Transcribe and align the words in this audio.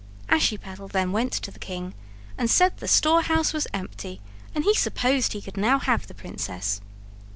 Ashiepattle 0.29 0.87
then 0.87 1.11
went 1.11 1.31
to 1.33 1.51
the 1.51 1.59
king 1.59 1.93
and 2.35 2.49
said 2.49 2.75
the 2.77 2.87
storehouse 2.87 3.53
was 3.53 3.67
empty, 3.71 4.19
and 4.55 4.63
he 4.63 4.73
supposed 4.73 5.33
he 5.33 5.43
could 5.43 5.57
now 5.57 5.77
have 5.77 6.07
the 6.07 6.15
princess. 6.15 6.81